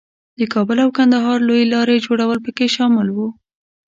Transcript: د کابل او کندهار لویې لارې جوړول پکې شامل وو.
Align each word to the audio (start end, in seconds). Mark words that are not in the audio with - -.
د 0.39 0.41
کابل 0.53 0.77
او 0.85 0.89
کندهار 0.97 1.37
لویې 1.47 1.71
لارې 1.73 2.03
جوړول 2.05 2.39
پکې 2.45 2.67
شامل 2.75 3.07
وو. 3.11 3.27